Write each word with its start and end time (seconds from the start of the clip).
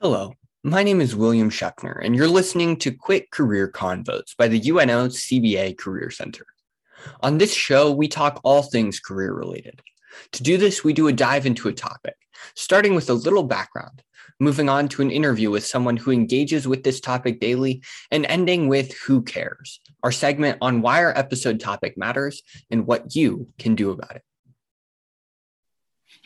Hello, 0.00 0.32
my 0.62 0.84
name 0.84 1.00
is 1.00 1.16
William 1.16 1.50
Schechner, 1.50 1.98
and 2.00 2.14
you're 2.14 2.28
listening 2.28 2.76
to 2.76 2.92
Quick 2.92 3.32
Career 3.32 3.68
Convos 3.68 4.36
by 4.36 4.46
the 4.46 4.70
UNO 4.70 5.08
CBA 5.08 5.76
Career 5.76 6.08
Center. 6.12 6.46
On 7.20 7.36
this 7.36 7.52
show, 7.52 7.90
we 7.90 8.06
talk 8.06 8.40
all 8.44 8.62
things 8.62 9.00
career 9.00 9.34
related. 9.34 9.82
To 10.34 10.44
do 10.44 10.56
this, 10.56 10.84
we 10.84 10.92
do 10.92 11.08
a 11.08 11.12
dive 11.12 11.46
into 11.46 11.66
a 11.66 11.72
topic, 11.72 12.14
starting 12.54 12.94
with 12.94 13.10
a 13.10 13.14
little 13.14 13.42
background, 13.42 14.04
moving 14.38 14.68
on 14.68 14.86
to 14.90 15.02
an 15.02 15.10
interview 15.10 15.50
with 15.50 15.66
someone 15.66 15.96
who 15.96 16.12
engages 16.12 16.68
with 16.68 16.84
this 16.84 17.00
topic 17.00 17.40
daily, 17.40 17.82
and 18.12 18.24
ending 18.26 18.68
with 18.68 18.96
Who 18.98 19.22
Cares, 19.22 19.80
our 20.04 20.12
segment 20.12 20.58
on 20.60 20.80
why 20.80 21.02
our 21.02 21.18
episode 21.18 21.58
topic 21.58 21.98
matters 21.98 22.44
and 22.70 22.86
what 22.86 23.16
you 23.16 23.48
can 23.58 23.74
do 23.74 23.90
about 23.90 24.14
it. 24.14 24.22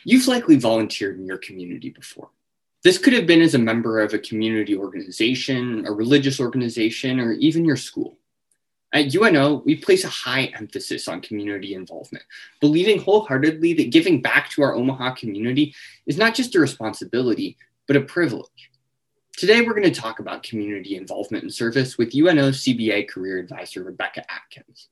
You've 0.05 0.29
likely 0.29 0.57
volunteered 0.57 1.19
in 1.19 1.25
your 1.25 1.39
community 1.39 1.89
before. 1.89 2.29
This 2.85 2.99
could 2.99 3.13
have 3.13 3.29
been 3.29 3.43
as 3.43 3.55
a 3.55 3.61
member 3.61 4.01
of 4.01 4.13
a 4.13 4.19
community 4.19 4.77
organization, 4.77 5.87
a 5.87 5.93
religious 5.93 6.41
organization, 6.41 7.21
or 7.21 7.33
even 7.35 7.65
your 7.65 7.77
school. 7.77 8.19
At 8.93 9.15
UNO, 9.15 9.63
we 9.65 9.77
place 9.77 10.05
a 10.05 10.09
high 10.09 10.47
emphasis 10.59 11.07
on 11.07 11.21
community 11.21 11.75
involvement, 11.75 12.25
believing 12.61 13.01
wholeheartedly 13.01 13.75
that 13.75 13.93
giving 13.93 14.21
back 14.21 14.51
to 14.51 14.63
our 14.63 14.75
Omaha 14.75 15.15
community 15.15 15.75
is 16.07 16.19
not 16.19 16.35
just 16.35 16.57
a 16.57 16.61
responsibility, 16.61 17.57
but 17.87 17.97
a 17.97 18.01
privilege. 18.01 18.71
Today, 19.37 19.63
we're 19.63 19.75
going 19.75 19.91
to 19.91 20.01
talk 20.01 20.19
about 20.19 20.43
community 20.43 20.97
involvement 20.97 21.45
and 21.45 21.55
service 21.55 21.97
with 21.97 22.15
UNO 22.15 22.51
CBA 22.51 23.09
career 23.09 23.39
advisor 23.39 23.85
Rebecca 23.85 24.25
Atkins. 24.31 24.89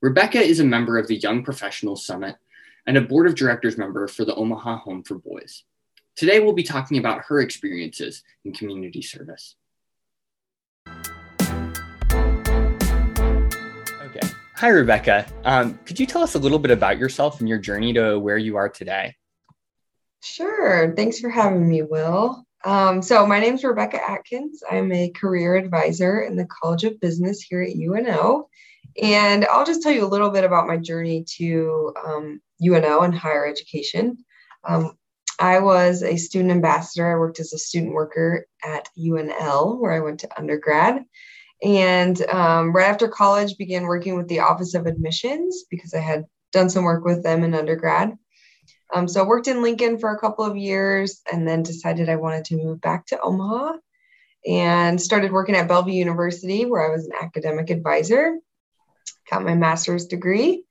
Rebecca 0.00 0.40
is 0.40 0.60
a 0.60 0.64
member 0.64 0.98
of 0.98 1.08
the 1.08 1.16
Young 1.16 1.42
Professionals 1.42 2.06
Summit 2.06 2.36
and 2.86 2.96
a 2.96 3.02
board 3.02 3.26
of 3.26 3.34
directors 3.34 3.76
member 3.76 4.06
for 4.06 4.24
the 4.24 4.34
Omaha 4.36 4.78
Home 4.78 5.02
for 5.02 5.16
Boys. 5.16 5.64
Today, 6.16 6.38
we'll 6.38 6.52
be 6.52 6.62
talking 6.62 6.98
about 6.98 7.22
her 7.26 7.40
experiences 7.40 8.22
in 8.44 8.52
community 8.52 9.02
service. 9.02 9.56
Okay. 14.00 14.20
Hi, 14.54 14.68
Rebecca. 14.68 15.26
Um, 15.44 15.76
could 15.84 15.98
you 15.98 16.06
tell 16.06 16.22
us 16.22 16.36
a 16.36 16.38
little 16.38 16.60
bit 16.60 16.70
about 16.70 16.98
yourself 16.98 17.40
and 17.40 17.48
your 17.48 17.58
journey 17.58 17.92
to 17.94 18.16
where 18.20 18.38
you 18.38 18.54
are 18.56 18.68
today? 18.68 19.16
Sure. 20.22 20.94
Thanks 20.94 21.18
for 21.18 21.30
having 21.30 21.68
me, 21.68 21.82
Will. 21.82 22.46
Um, 22.64 23.02
so, 23.02 23.26
my 23.26 23.40
name 23.40 23.56
is 23.56 23.64
Rebecca 23.64 23.98
Atkins. 24.08 24.62
I'm 24.70 24.92
a 24.92 25.10
career 25.10 25.56
advisor 25.56 26.20
in 26.20 26.36
the 26.36 26.46
College 26.46 26.84
of 26.84 27.00
Business 27.00 27.42
here 27.42 27.62
at 27.62 27.74
UNO. 27.74 28.48
And 29.02 29.44
I'll 29.46 29.66
just 29.66 29.82
tell 29.82 29.90
you 29.90 30.06
a 30.06 30.06
little 30.06 30.30
bit 30.30 30.44
about 30.44 30.68
my 30.68 30.76
journey 30.76 31.24
to 31.38 31.92
um, 32.06 32.40
UNO 32.64 33.00
and 33.00 33.12
higher 33.12 33.44
education. 33.48 34.24
Um, 34.62 34.96
I 35.38 35.58
was 35.58 36.02
a 36.02 36.16
student 36.16 36.52
ambassador. 36.52 37.10
I 37.10 37.18
worked 37.18 37.40
as 37.40 37.52
a 37.52 37.58
student 37.58 37.92
worker 37.92 38.46
at 38.64 38.88
UNL, 38.98 39.78
where 39.78 39.92
I 39.92 40.00
went 40.00 40.20
to 40.20 40.38
undergrad. 40.38 41.04
And 41.62 42.20
um, 42.28 42.72
right 42.72 42.88
after 42.88 43.08
college, 43.08 43.56
began 43.56 43.84
working 43.84 44.16
with 44.16 44.28
the 44.28 44.40
Office 44.40 44.74
of 44.74 44.86
Admissions 44.86 45.64
because 45.70 45.94
I 45.94 46.00
had 46.00 46.24
done 46.52 46.70
some 46.70 46.84
work 46.84 47.04
with 47.04 47.22
them 47.22 47.42
in 47.42 47.54
undergrad. 47.54 48.16
Um, 48.92 49.08
so 49.08 49.22
I 49.22 49.26
worked 49.26 49.48
in 49.48 49.62
Lincoln 49.62 49.98
for 49.98 50.10
a 50.10 50.18
couple 50.18 50.44
of 50.44 50.56
years 50.56 51.20
and 51.32 51.48
then 51.48 51.62
decided 51.62 52.08
I 52.08 52.16
wanted 52.16 52.44
to 52.46 52.56
move 52.56 52.80
back 52.80 53.06
to 53.06 53.20
Omaha 53.20 53.78
and 54.46 55.00
started 55.00 55.32
working 55.32 55.56
at 55.56 55.66
Bellevue 55.66 55.94
University, 55.94 56.66
where 56.66 56.86
I 56.86 56.94
was 56.94 57.06
an 57.06 57.14
academic 57.20 57.70
advisor, 57.70 58.38
got 59.30 59.42
my 59.42 59.54
master's 59.54 60.06
degree, 60.06 60.64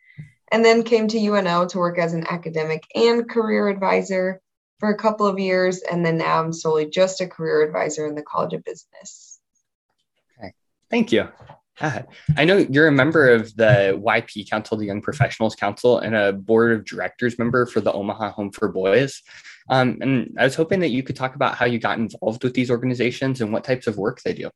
and 0.52 0.64
then 0.64 0.84
came 0.84 1.08
to 1.08 1.18
UNO 1.20 1.66
to 1.68 1.80
work 1.80 1.98
as 1.98 2.14
an 2.14 2.28
academic 2.30 2.84
and 2.94 3.28
career 3.28 3.68
advisor 3.68 4.42
for 4.84 4.90
a 4.90 4.98
couple 4.98 5.26
of 5.26 5.40
years, 5.40 5.82
and 5.90 6.06
then 6.06 6.18
now 6.18 6.44
I'm 6.44 6.52
solely 6.52 6.90
just 6.90 7.22
a 7.22 7.26
career 7.26 7.64
advisor 7.64 8.06
in 8.06 8.16
the 8.16 8.22
College 8.22 8.52
of 8.52 8.66
Business. 8.66 9.40
Okay, 10.38 10.52
thank 10.92 11.10
you. 11.14 11.30
Uh, 11.80 12.02
I 12.36 12.44
know 12.44 12.58
you're 12.58 12.90
a 12.90 12.92
member 12.92 13.30
of 13.30 13.56
the 13.56 13.98
YP 13.98 14.50
Council, 14.50 14.76
the 14.76 14.86
Young 14.86 15.02
Professionals 15.02 15.56
Council, 15.56 16.00
and 16.00 16.14
a 16.14 16.34
board 16.34 16.74
of 16.74 16.84
directors 16.84 17.40
member 17.40 17.66
for 17.66 17.80
the 17.80 17.94
Omaha 17.94 18.32
Home 18.32 18.52
for 18.52 18.68
Boys. 18.68 19.22
Um, 19.70 20.00
and 20.02 20.36
I 20.38 20.44
was 20.44 20.56
hoping 20.56 20.82
that 20.82 20.90
you 20.90 21.02
could 21.02 21.16
talk 21.16 21.36
about 21.36 21.56
how 21.56 21.66
you 21.66 21.80
got 21.80 21.98
involved 21.98 22.44
with 22.44 22.54
these 22.54 22.70
organizations 22.70 23.40
and 23.40 23.54
what 23.54 23.64
types 23.64 23.88
of 23.88 23.96
work 23.96 24.22
they 24.22 24.34
do. 24.34 24.50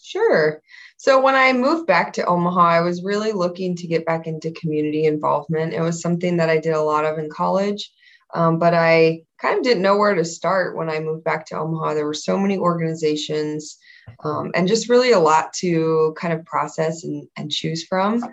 Sure. 0.00 0.62
So 0.96 1.20
when 1.20 1.34
I 1.34 1.52
moved 1.52 1.86
back 1.86 2.14
to 2.14 2.24
Omaha, 2.24 2.62
I 2.62 2.80
was 2.80 3.04
really 3.04 3.32
looking 3.32 3.76
to 3.76 3.86
get 3.86 4.06
back 4.06 4.26
into 4.26 4.50
community 4.52 5.04
involvement. 5.04 5.74
It 5.74 5.82
was 5.82 6.00
something 6.00 6.38
that 6.38 6.48
I 6.48 6.56
did 6.56 6.72
a 6.72 6.80
lot 6.80 7.04
of 7.04 7.18
in 7.18 7.28
college. 7.28 7.92
Um, 8.34 8.58
but 8.58 8.74
I 8.74 9.25
kind 9.40 9.58
of 9.58 9.64
didn't 9.64 9.82
know 9.82 9.96
where 9.96 10.14
to 10.14 10.24
start 10.24 10.76
when 10.76 10.88
I 10.88 11.00
moved 11.00 11.24
back 11.24 11.46
to 11.46 11.58
Omaha. 11.58 11.94
There 11.94 12.06
were 12.06 12.14
so 12.14 12.38
many 12.38 12.58
organizations 12.58 13.78
um, 14.24 14.52
and 14.54 14.68
just 14.68 14.88
really 14.88 15.12
a 15.12 15.18
lot 15.18 15.52
to 15.54 16.14
kind 16.16 16.32
of 16.32 16.44
process 16.44 17.04
and, 17.04 17.28
and 17.36 17.50
choose 17.50 17.84
from. 17.84 18.24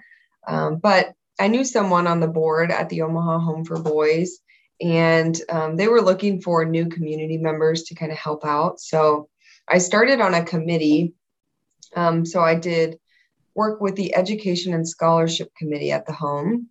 Um, 0.47 0.77
but 0.77 1.13
I 1.39 1.47
knew 1.47 1.63
someone 1.63 2.07
on 2.07 2.19
the 2.19 2.27
board 2.27 2.71
at 2.71 2.89
the 2.89 3.01
Omaha 3.01 3.39
Home 3.39 3.65
for 3.65 3.79
Boys, 3.79 4.39
and 4.81 5.39
um, 5.49 5.75
they 5.75 5.87
were 5.87 6.01
looking 6.01 6.41
for 6.41 6.65
new 6.65 6.87
community 6.87 7.37
members 7.37 7.83
to 7.83 7.95
kind 7.95 8.11
of 8.11 8.17
help 8.17 8.45
out. 8.45 8.79
So 8.79 9.29
I 9.67 9.77
started 9.77 10.21
on 10.21 10.33
a 10.33 10.43
committee. 10.43 11.13
Um, 11.95 12.25
so 12.25 12.41
I 12.41 12.55
did 12.55 12.99
work 13.55 13.81
with 13.81 13.95
the 13.95 14.15
Education 14.15 14.73
and 14.73 14.87
Scholarship 14.87 15.53
Committee 15.55 15.91
at 15.91 16.05
the 16.05 16.13
home. 16.13 16.69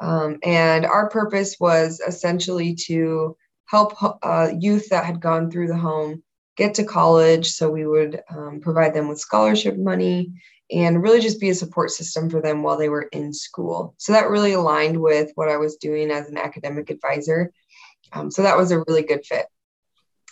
Um, 0.00 0.38
and 0.42 0.84
our 0.84 1.08
purpose 1.08 1.56
was 1.58 2.00
essentially 2.06 2.74
to 2.86 3.36
help 3.66 3.94
uh, 4.22 4.50
youth 4.58 4.88
that 4.90 5.04
had 5.04 5.20
gone 5.20 5.50
through 5.50 5.68
the 5.68 5.76
home 5.76 6.22
get 6.56 6.74
to 6.74 6.84
college. 6.84 7.50
So 7.50 7.70
we 7.70 7.86
would 7.86 8.20
um, 8.30 8.60
provide 8.60 8.94
them 8.94 9.08
with 9.08 9.20
scholarship 9.20 9.76
money 9.76 10.32
and 10.70 11.02
really 11.02 11.20
just 11.20 11.40
be 11.40 11.50
a 11.50 11.54
support 11.54 11.90
system 11.90 12.28
for 12.28 12.40
them 12.40 12.62
while 12.62 12.76
they 12.76 12.88
were 12.88 13.08
in 13.12 13.32
school. 13.32 13.94
So 13.98 14.12
that 14.12 14.30
really 14.30 14.52
aligned 14.52 15.00
with 15.00 15.30
what 15.34 15.48
I 15.48 15.58
was 15.58 15.76
doing 15.76 16.10
as 16.10 16.28
an 16.28 16.38
academic 16.38 16.90
advisor. 16.90 17.52
Um, 18.12 18.30
so 18.30 18.42
that 18.42 18.56
was 18.56 18.72
a 18.72 18.82
really 18.86 19.02
good 19.02 19.24
fit. 19.24 19.46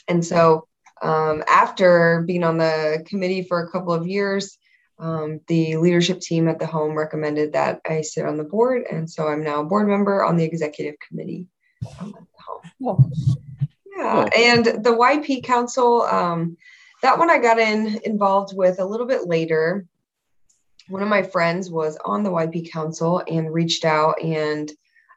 And 0.09 0.25
so 0.25 0.67
um, 1.03 1.45
after 1.49 2.25
being 2.27 2.45
on 2.45 2.59
the 2.59 3.05
committee 3.07 3.43
for 3.43 3.63
a 3.63 3.71
couple 3.71 3.93
of 3.93 4.07
years, 4.07 4.59
um, 4.99 5.41
the 5.49 5.77
leadership 5.77 6.21
team 6.21 6.49
at 6.49 6.59
the 6.59 6.67
home 6.67 6.97
recommended 6.97 7.53
that 7.53 7.81
I 7.85 8.03
sit 8.03 8.27
on 8.27 8.37
the 8.37 8.45
board, 8.45 8.85
and 8.89 9.11
so 9.11 9.27
I'm 9.27 9.43
now 9.43 9.61
a 9.61 9.65
board 9.65 9.89
member 9.89 10.25
on 10.25 10.37
the 10.37 10.45
executive 10.45 10.95
committee 11.07 11.49
at 12.49 12.63
the 12.79 12.85
home. 12.87 12.99
Cool. 12.99 13.11
Yeah, 13.97 14.29
cool. 14.33 14.43
and 14.43 14.65
the 14.85 14.91
YP 14.91 15.45
Council, 15.45 16.03
um, 16.03 16.57
that 17.03 17.19
one 17.19 17.31
I 17.31 17.39
got 17.39 17.59
in 17.59 18.01
involved 18.05 18.57
with 18.57 18.81
a 18.81 18.85
little 18.85 19.07
bit 19.07 19.27
later. 19.27 19.87
One 20.89 21.03
of 21.03 21.09
my 21.09 21.23
friends 21.23 21.71
was 21.71 21.97
on 22.05 22.23
the 22.23 22.31
YP 22.31 22.71
Council 22.71 23.23
and 23.29 23.53
reached 23.53 23.85
out 23.85 24.21
and 24.23 24.71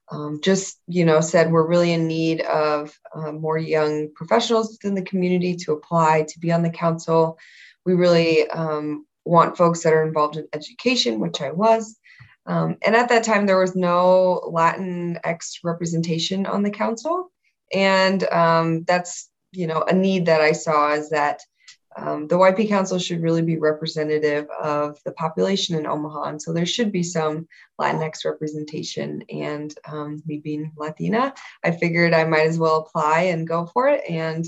um, 0.09 0.39
just 0.41 0.79
you 0.87 1.03
know 1.03 1.19
said 1.19 1.51
we're 1.51 1.67
really 1.67 1.91
in 1.91 2.07
need 2.07 2.41
of 2.41 2.97
uh, 3.13 3.31
more 3.31 3.57
young 3.57 4.09
professionals 4.15 4.71
within 4.71 4.95
the 4.95 5.01
community 5.01 5.55
to 5.57 5.73
apply 5.73 6.25
to 6.29 6.39
be 6.39 6.51
on 6.51 6.63
the 6.63 6.69
council. 6.69 7.37
We 7.85 7.93
really 7.93 8.49
um, 8.49 9.05
want 9.25 9.57
folks 9.57 9.83
that 9.83 9.93
are 9.93 10.05
involved 10.05 10.37
in 10.37 10.47
education, 10.53 11.19
which 11.19 11.41
I 11.41 11.51
was. 11.51 11.97
Um, 12.47 12.77
and 12.85 12.95
at 12.95 13.09
that 13.09 13.23
time, 13.23 13.45
there 13.45 13.59
was 13.59 13.75
no 13.75 14.41
Latinx 14.51 15.59
representation 15.63 16.45
on 16.45 16.63
the 16.63 16.71
council. 16.71 17.31
And 17.73 18.23
um, 18.31 18.83
that's, 18.83 19.29
you 19.51 19.67
know, 19.67 19.83
a 19.83 19.93
need 19.93 20.25
that 20.27 20.41
I 20.41 20.53
saw 20.53 20.93
is 20.93 21.09
that 21.09 21.41
um, 21.97 22.27
the 22.27 22.37
YP 22.37 22.69
Council 22.69 22.99
should 22.99 23.23
really 23.23 23.41
be 23.41 23.57
representative 23.57 24.47
of 24.61 24.99
the 25.03 25.11
population 25.13 25.75
in 25.75 25.87
Omaha. 25.87 26.23
And 26.23 26.41
so 26.41 26.53
there 26.53 26.65
should 26.65 26.91
be 26.91 27.03
some 27.03 27.47
Latinx 27.81 28.23
representation. 28.23 29.23
And 29.29 29.73
um, 29.87 30.21
me 30.25 30.37
being 30.37 30.71
Latina, 30.77 31.33
I 31.63 31.71
figured 31.71 32.13
I 32.13 32.23
might 32.23 32.47
as 32.47 32.59
well 32.59 32.77
apply 32.77 33.21
and 33.21 33.47
go 33.47 33.65
for 33.65 33.87
it. 33.89 34.03
And 34.07 34.45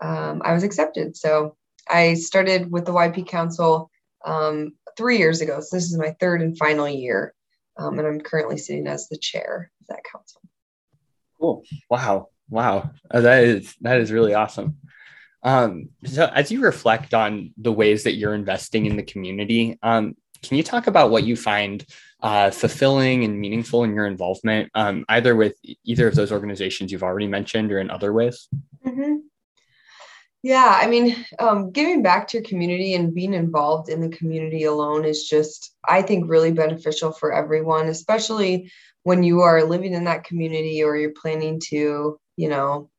um, 0.00 0.40
I 0.44 0.52
was 0.52 0.62
accepted. 0.62 1.16
So 1.16 1.56
I 1.90 2.14
started 2.14 2.70
with 2.70 2.86
the 2.86 2.92
YP 2.92 3.26
Council 3.26 3.90
um, 4.24 4.74
three 4.96 5.18
years 5.18 5.40
ago. 5.40 5.60
So 5.60 5.76
this 5.76 5.84
is 5.84 5.98
my 5.98 6.14
third 6.20 6.42
and 6.42 6.56
final 6.56 6.88
year. 6.88 7.34
Um, 7.76 7.98
and 7.98 8.06
I'm 8.06 8.20
currently 8.20 8.58
sitting 8.58 8.86
as 8.86 9.08
the 9.08 9.18
chair 9.18 9.70
of 9.80 9.86
that 9.88 10.04
council. 10.10 10.40
Cool. 11.40 11.64
Wow. 11.90 12.28
Wow. 12.48 12.90
Uh, 13.10 13.20
that 13.20 13.44
is 13.44 13.74
that 13.80 14.00
is 14.00 14.12
really 14.12 14.34
awesome. 14.34 14.76
Um, 15.42 15.90
so 16.04 16.26
as 16.26 16.50
you 16.50 16.60
reflect 16.62 17.12
on 17.12 17.52
the 17.58 17.72
ways 17.72 18.04
that 18.04 18.14
you're 18.14 18.34
investing 18.34 18.86
in 18.86 18.96
the 18.96 19.02
community, 19.02 19.78
um, 19.82 20.16
can 20.42 20.56
you 20.56 20.62
talk 20.62 20.86
about 20.86 21.10
what 21.10 21.24
you 21.24 21.36
find 21.36 21.84
uh, 22.22 22.50
fulfilling 22.50 23.24
and 23.24 23.38
meaningful 23.38 23.84
in 23.84 23.94
your 23.94 24.06
involvement, 24.06 24.70
um, 24.74 25.04
either 25.08 25.34
with 25.34 25.54
either 25.84 26.06
of 26.08 26.14
those 26.14 26.32
organizations 26.32 26.92
you've 26.92 27.02
already 27.02 27.26
mentioned 27.26 27.72
or 27.72 27.78
in 27.78 27.90
other 27.90 28.12
ways? 28.12 28.48
Mm-hmm. 28.86 29.16
Yeah, 30.44 30.78
I 30.78 30.88
mean, 30.88 31.16
um, 31.38 31.70
giving 31.70 32.02
back 32.02 32.28
to 32.28 32.36
your 32.36 32.44
community 32.44 32.92
and 32.92 33.14
being 33.14 33.32
involved 33.32 33.88
in 33.88 34.02
the 34.02 34.14
community 34.14 34.64
alone 34.64 35.06
is 35.06 35.26
just, 35.26 35.74
I 35.88 36.02
think, 36.02 36.28
really 36.28 36.52
beneficial 36.52 37.12
for 37.12 37.32
everyone, 37.32 37.86
especially 37.86 38.70
when 39.04 39.22
you 39.22 39.40
are 39.40 39.64
living 39.64 39.94
in 39.94 40.04
that 40.04 40.24
community 40.24 40.82
or 40.82 40.98
you're 40.98 41.14
planning 41.18 41.62
to, 41.68 42.20
you 42.36 42.48
know, 42.50 42.90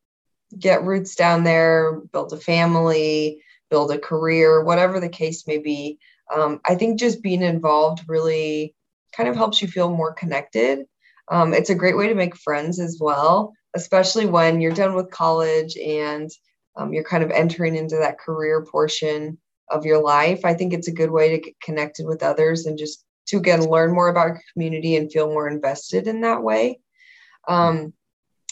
get 0.57 0.85
roots 0.85 1.13
down 1.13 1.43
there, 1.43 2.01
build 2.11 2.33
a 2.33 2.37
family, 2.37 3.43
build 3.69 3.91
a 3.91 3.99
career, 3.99 4.63
whatever 4.63 4.99
the 4.99 5.07
case 5.07 5.45
may 5.45 5.59
be. 5.59 5.99
Um, 6.35 6.61
I 6.65 6.73
think 6.73 6.99
just 6.99 7.21
being 7.21 7.43
involved 7.43 8.05
really 8.07 8.73
kind 9.15 9.29
of 9.29 9.35
helps 9.35 9.61
you 9.61 9.67
feel 9.67 9.95
more 9.95 10.13
connected. 10.13 10.87
Um, 11.29 11.53
it's 11.53 11.69
a 11.69 11.75
great 11.75 11.95
way 11.95 12.07
to 12.07 12.15
make 12.15 12.35
friends 12.35 12.79
as 12.79 12.97
well, 12.99 13.53
especially 13.75 14.25
when 14.25 14.61
you're 14.61 14.71
done 14.71 14.95
with 14.95 15.11
college 15.11 15.77
and 15.77 16.31
um, 16.77 16.93
you're 16.93 17.03
kind 17.03 17.23
of 17.23 17.31
entering 17.31 17.75
into 17.75 17.97
that 17.97 18.19
career 18.19 18.65
portion 18.65 19.37
of 19.69 19.85
your 19.85 20.01
life. 20.01 20.45
I 20.45 20.53
think 20.53 20.73
it's 20.73 20.87
a 20.87 20.93
good 20.93 21.11
way 21.11 21.29
to 21.29 21.39
get 21.39 21.59
connected 21.59 22.05
with 22.05 22.23
others 22.23 22.65
and 22.65 22.77
just 22.77 23.03
to 23.27 23.37
again 23.37 23.63
learn 23.63 23.93
more 23.93 24.09
about 24.09 24.27
your 24.27 24.41
community 24.53 24.95
and 24.95 25.11
feel 25.11 25.27
more 25.27 25.47
invested 25.47 26.07
in 26.07 26.21
that 26.21 26.43
way. 26.43 26.79
Um, 27.47 27.93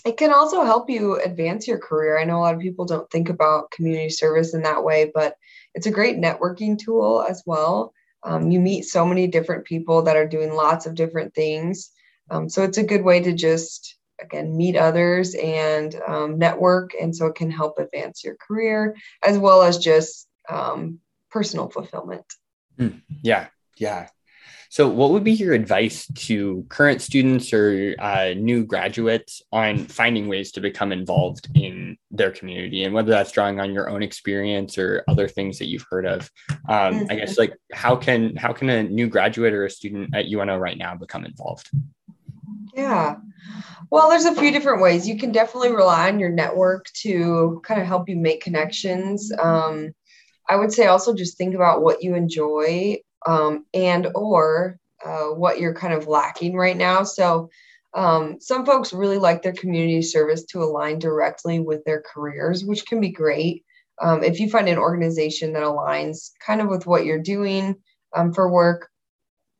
it 0.06 0.18
can 0.18 0.34
also 0.34 0.64
help 0.64 0.90
you 0.90 1.20
advance 1.22 1.68
your 1.68 1.78
career. 1.78 2.20
I 2.20 2.26
know 2.26 2.38
a 2.38 2.42
lot 2.42 2.56
of 2.56 2.60
people 2.60 2.86
don't 2.86 3.10
think 3.10 3.30
about 3.30 3.72
community 3.72 4.10
service 4.10 4.54
in 4.54 4.64
that 4.64 4.84
way, 4.84 5.12
but 5.14 5.36
it's 5.76 5.88
a 5.88 5.92
great 5.92 6.18
networking 6.18 6.78
tool 6.78 7.26
as 7.28 7.44
well. 7.46 7.94
Um, 8.24 8.52
you 8.52 8.60
meet 8.60 8.84
so 8.84 9.06
many 9.06 9.28
different 9.28 9.66
people 9.66 10.02
that 10.04 10.18
are 10.18 10.28
doing 10.28 10.54
lots 10.54 10.86
of 10.86 10.96
different 10.96 11.34
things. 11.34 11.92
Um, 12.30 12.50
so 12.50 12.64
it's 12.64 12.78
a 12.78 12.84
good 12.84 13.04
way 13.04 13.22
to 13.22 13.34
just, 13.34 13.98
again, 14.22 14.56
meet 14.56 14.76
others 14.76 15.36
and 15.36 15.96
um, 16.08 16.38
network. 16.38 16.92
And 17.00 17.16
so 17.16 17.28
it 17.28 17.36
can 17.36 17.52
help 17.52 17.80
advance 17.80 18.24
your 18.24 18.36
career 18.36 18.96
as 19.24 19.38
well 19.38 19.64
as 19.64 19.78
just 19.78 20.28
um, 20.50 21.00
personal 21.32 21.70
fulfillment. 21.70 22.26
Mm, 22.78 23.02
yeah. 23.22 23.48
Yeah. 23.78 24.08
So, 24.74 24.88
what 24.88 25.12
would 25.12 25.24
be 25.24 25.34
your 25.34 25.54
advice 25.54 26.08
to 26.08 26.66
current 26.68 27.00
students 27.00 27.54
or 27.54 27.94
uh, 28.00 28.34
new 28.36 28.66
graduates 28.66 29.44
on 29.52 29.86
finding 29.86 30.28
ways 30.28 30.52
to 30.54 30.62
become 30.62 30.92
involved 30.92 31.48
in 31.54 31.96
their 32.10 32.32
community, 32.32 32.84
and 32.84 32.92
whether 32.92 33.12
that's 33.12 33.32
drawing 33.32 33.60
on 33.60 33.72
your 33.72 33.88
own 33.88 34.02
experience 34.02 34.80
or 34.80 35.04
other 35.08 35.28
things 35.28 35.60
that 35.60 35.68
you've 35.68 35.86
heard 35.92 36.08
of? 36.08 36.28
Um, 36.68 37.06
I 37.08 37.18
guess, 37.18 37.38
like, 37.38 37.56
how 37.72 37.96
can 37.96 38.36
how 38.36 38.52
can 38.52 38.68
a 38.70 38.82
new 38.82 39.08
graduate 39.08 39.54
or 39.54 39.66
a 39.66 39.70
student 39.70 40.16
at 40.16 40.26
UNO 40.26 40.58
right 40.58 40.76
now 40.76 40.96
become 40.96 41.24
involved? 41.24 41.70
Yeah. 42.74 43.16
Well, 43.90 44.10
there's 44.10 44.26
a 44.26 44.36
few 44.36 44.52
different 44.52 44.82
ways. 44.82 45.08
You 45.08 45.18
can 45.18 45.32
definitely 45.32 45.72
rely 45.72 46.10
on 46.10 46.20
your 46.20 46.30
network 46.30 46.88
to 47.02 47.62
kind 47.64 47.80
of 47.80 47.86
help 47.88 48.10
you 48.10 48.16
make 48.16 48.42
connections. 48.42 49.32
Um, 49.38 49.94
I 50.50 50.56
would 50.56 50.74
say 50.74 50.88
also 50.88 51.14
just 51.14 51.38
think 51.38 51.54
about 51.54 51.84
what 51.84 52.04
you 52.04 52.16
enjoy 52.16 52.98
um, 53.26 53.66
and 53.74 54.08
or 54.16 54.80
uh, 55.06 55.28
what 55.28 55.60
you're 55.60 55.76
kind 55.76 55.94
of 55.94 56.08
lacking 56.08 56.56
right 56.56 56.76
now. 56.76 57.04
So 57.04 57.50
um, 57.94 58.38
some 58.40 58.66
folks 58.66 58.94
really 58.94 59.20
like 59.20 59.42
their 59.42 59.54
community 59.54 60.02
service 60.02 60.44
to 60.46 60.64
align 60.64 60.98
directly 61.00 61.60
with 61.60 61.84
their 61.84 62.02
careers, 62.02 62.66
which 62.66 62.86
can 62.86 63.00
be 63.00 63.10
great. 63.10 63.64
Um, 64.02 64.24
if 64.24 64.40
you 64.40 64.50
find 64.50 64.68
an 64.68 64.80
organization 64.80 65.54
that 65.54 65.64
aligns 65.64 66.32
kind 66.44 66.62
of 66.62 66.68
with 66.68 66.88
what 66.88 67.06
you're 67.06 67.20
doing 67.22 67.76
um, 68.16 68.34
for 68.34 68.50
work, 68.50 68.90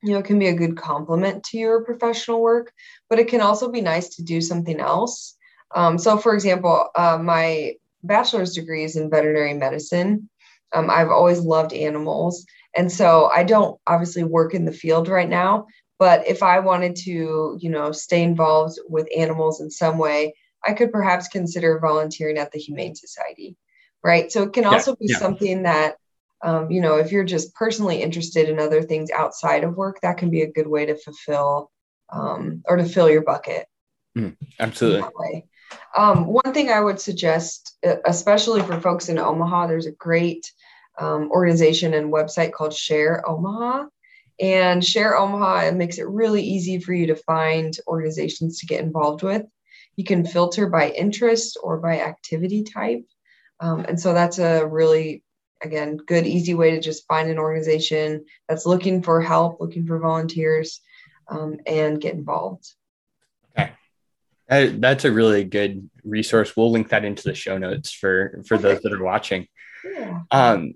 you 0.04 0.14
know, 0.14 0.20
it 0.20 0.26
can 0.26 0.38
be 0.38 0.48
a 0.48 0.56
good 0.56 0.76
complement 0.78 1.44
to 1.46 1.58
your 1.58 1.84
professional 1.84 2.42
work, 2.42 2.72
but 3.10 3.20
it 3.20 3.30
can 3.30 3.42
also 3.42 3.72
be 3.72 3.82
nice 3.82 4.10
to 4.16 4.24
do 4.24 4.42
something 4.42 4.80
else. 4.80 5.36
Um, 5.74 5.98
so, 5.98 6.18
for 6.18 6.34
example, 6.34 6.90
uh, 6.96 7.18
my 7.18 7.74
bachelor's 8.04 8.54
degree 8.54 8.84
is 8.84 8.96
in 8.96 9.10
veterinary 9.10 9.54
medicine. 9.54 10.30
Um, 10.74 10.90
I've 10.90 11.10
always 11.10 11.40
loved 11.40 11.74
animals. 11.74 12.46
And 12.76 12.92
so 12.92 13.30
I 13.34 13.44
don't 13.44 13.80
obviously 13.88 14.24
work 14.24 14.54
in 14.54 14.66
the 14.66 14.72
field 14.72 15.08
right 15.08 15.30
now, 15.30 15.68
but 16.00 16.28
if 16.28 16.44
I 16.44 16.60
wanted 16.60 16.96
to, 16.98 17.58
you 17.60 17.70
know, 17.70 17.92
stay 17.92 18.24
involved 18.24 18.80
with 18.90 19.08
animals 19.16 19.62
in 19.62 19.70
some 19.70 19.98
way, 19.98 20.34
I 20.66 20.74
could 20.74 20.92
perhaps 20.92 21.28
consider 21.28 21.80
volunteering 21.80 22.38
at 22.38 22.52
the 22.52 22.60
Humane 22.60 22.96
Society, 22.96 23.56
right? 24.04 24.32
So 24.32 24.44
it 24.44 24.54
can 24.54 24.66
also 24.66 24.92
yeah, 24.92 24.98
be 25.00 25.08
yeah. 25.12 25.18
something 25.18 25.64
that, 25.64 25.96
um, 26.44 26.70
you 26.70 26.82
know, 26.82 26.98
if 26.98 27.12
you're 27.12 27.24
just 27.24 27.56
personally 27.56 28.02
interested 28.02 28.50
in 28.50 28.60
other 28.60 28.82
things 28.82 29.10
outside 29.12 29.64
of 29.64 29.78
work, 29.78 30.00
that 30.02 30.18
can 30.18 30.30
be 30.30 30.42
a 30.42 30.52
good 30.52 30.68
way 30.68 30.86
to 30.86 30.96
fulfill 30.98 31.72
um, 32.12 32.62
or 32.68 32.78
to 32.78 32.86
fill 32.86 33.10
your 33.10 33.24
bucket. 33.24 33.66
Mm, 34.18 34.36
absolutely. 34.60 35.46
Um, 35.98 36.28
one 36.28 36.54
thing 36.54 36.70
I 36.70 36.82
would 36.82 37.00
suggest, 37.00 37.78
especially 38.06 38.62
for 38.62 38.80
folks 38.80 39.10
in 39.10 39.18
Omaha, 39.18 39.68
there's 39.68 39.88
a 39.88 39.92
great 39.92 40.52
um, 41.00 41.32
organization 41.32 41.94
and 41.94 42.14
website 42.14 42.52
called 42.52 42.74
Share 42.74 43.28
Omaha. 43.28 43.86
And 44.40 44.84
Share 44.84 45.18
Omaha 45.18 45.68
it 45.68 45.76
makes 45.76 45.98
it 45.98 46.08
really 46.08 46.44
easy 46.44 46.80
for 46.80 46.94
you 46.94 47.08
to 47.08 47.16
find 47.16 47.76
organizations 47.88 48.60
to 48.60 48.66
get 48.66 48.82
involved 48.82 49.24
with. 49.24 49.44
You 49.96 50.04
can 50.04 50.26
filter 50.26 50.68
by 50.68 50.90
interest 50.90 51.58
or 51.62 51.78
by 51.78 52.02
activity 52.02 52.64
type. 52.64 53.06
Um, 53.60 53.86
and 53.88 54.00
so 54.00 54.14
that's 54.14 54.40
a 54.40 54.66
really, 54.66 55.24
again, 55.64 55.98
good, 55.98 56.28
easy 56.28 56.54
way 56.54 56.72
to 56.72 56.80
just 56.80 57.08
find 57.08 57.30
an 57.30 57.40
organization 57.40 58.26
that's 58.48 58.66
looking 58.66 59.02
for 59.02 59.22
help, 59.22 59.60
looking 59.60 59.88
for 59.88 59.98
volunteers, 60.00 60.82
um, 61.28 61.58
and 61.66 62.00
get 62.00 62.14
involved. 62.14 62.74
Okay. 63.58 63.72
that's 64.78 65.06
a 65.06 65.12
really 65.12 65.44
good 65.44 65.90
resource. 66.04 66.56
We'll 66.56 66.72
link 66.72 66.90
that 66.90 67.06
into 67.06 67.24
the 67.24 67.36
show 67.36 67.58
notes 67.58 67.92
for 67.92 68.44
for 68.46 68.56
okay. 68.56 68.64
those 68.64 68.82
that 68.82 68.94
are 68.94 69.04
watching. 69.04 69.48
Yeah. 69.84 70.22
Um, 70.32 70.76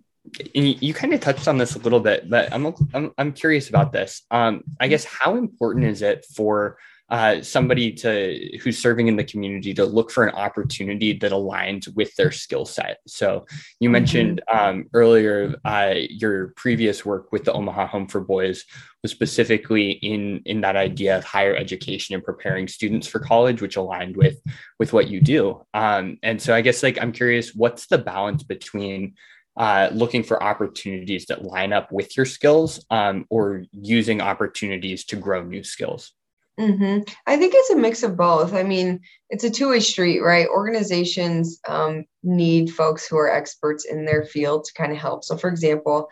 you, 0.53 0.75
you 0.79 0.93
kind 0.93 1.13
of 1.13 1.19
touched 1.19 1.47
on 1.47 1.57
this 1.57 1.75
a 1.75 1.79
little 1.79 1.99
bit, 1.99 2.29
but 2.29 2.51
I'm, 2.51 2.73
I'm, 2.93 3.11
I'm 3.17 3.31
curious 3.33 3.69
about 3.69 3.93
this. 3.93 4.23
Um, 4.29 4.63
I 4.79 4.87
guess 4.87 5.05
how 5.05 5.35
important 5.35 5.85
is 5.85 6.01
it 6.01 6.25
for 6.25 6.77
uh, 7.09 7.41
somebody 7.41 7.91
to 7.91 8.59
who's 8.61 8.77
serving 8.77 9.07
in 9.07 9.15
the 9.15 9.23
community 9.23 9.73
to 9.73 9.85
look 9.85 10.11
for 10.11 10.25
an 10.25 10.35
opportunity 10.35 11.13
that 11.13 11.31
aligns 11.31 11.93
with 11.95 12.13
their 12.15 12.31
skill 12.31 12.65
set. 12.65 12.97
So 13.07 13.45
you 13.79 13.87
mm-hmm. 13.87 13.93
mentioned 13.93 14.41
um, 14.51 14.85
earlier 14.93 15.55
uh, 15.63 15.93
your 15.95 16.49
previous 16.57 17.05
work 17.05 17.31
with 17.31 17.45
the 17.45 17.53
Omaha 17.53 17.87
Home 17.87 18.07
for 18.07 18.19
Boys 18.19 18.65
was 19.03 19.11
specifically 19.11 19.91
in 19.91 20.41
in 20.45 20.61
that 20.61 20.75
idea 20.75 21.17
of 21.17 21.23
higher 21.23 21.55
education 21.55 22.13
and 22.13 22.23
preparing 22.23 22.67
students 22.67 23.07
for 23.07 23.19
college, 23.19 23.61
which 23.61 23.77
aligned 23.77 24.17
with 24.17 24.41
with 24.77 24.91
what 24.91 25.07
you 25.07 25.21
do. 25.21 25.63
Um, 25.73 26.17
and 26.23 26.41
so 26.41 26.53
I 26.53 26.61
guess 26.61 26.83
like 26.83 27.01
I'm 27.01 27.13
curious, 27.13 27.55
what's 27.55 27.87
the 27.87 27.97
balance 27.97 28.43
between 28.43 29.13
uh, 29.55 29.89
looking 29.93 30.23
for 30.23 30.43
opportunities 30.43 31.25
that 31.27 31.43
line 31.43 31.71
up 31.71 31.91
with 31.91 32.15
your 32.17 32.25
skills 32.25 32.85
um, 32.89 33.25
or 33.29 33.63
using 33.71 34.21
opportunities 34.21 35.05
to 35.05 35.15
grow 35.15 35.41
new 35.43 35.63
skills? 35.63 36.11
Mm-hmm. 36.59 37.03
I 37.27 37.37
think 37.37 37.53
it's 37.55 37.69
a 37.69 37.75
mix 37.75 38.01
of 38.01 38.17
both. 38.17 38.53
I 38.53 38.63
mean, 38.63 39.01
it's 39.29 39.43
a 39.43 39.49
two 39.49 39.69
way 39.69 39.79
street, 39.79 40.21
right? 40.21 40.47
Organizations 40.47 41.59
um, 41.67 42.05
need 42.23 42.71
folks 42.71 43.07
who 43.07 43.17
are 43.17 43.29
experts 43.31 43.85
in 43.85 44.05
their 44.05 44.25
field 44.25 44.65
to 44.65 44.73
kind 44.73 44.91
of 44.91 44.97
help. 44.97 45.23
So, 45.23 45.37
for 45.37 45.49
example, 45.49 46.09